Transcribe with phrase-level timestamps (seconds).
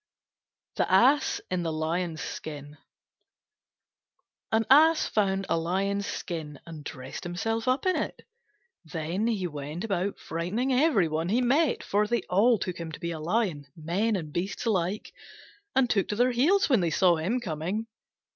[0.77, 2.75] THE ASS IN THE LION'S SKIN
[4.51, 8.23] An Ass found a Lion's Skin, and dressed himself up in it.
[8.83, 12.99] Then he went about frightening every one he met, for they all took him to
[12.99, 15.13] be a lion, men and beasts alike,
[15.75, 17.85] and took to their heels when they saw him coming.